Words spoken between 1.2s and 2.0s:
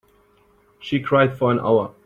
for an hour.